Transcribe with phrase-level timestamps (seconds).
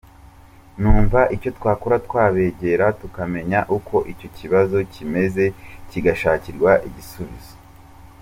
[0.79, 5.43] Numva icyo twakora twabegera tukamenya uko icyo kibazo kimeze
[5.89, 7.53] kigashakirwa igisubizo.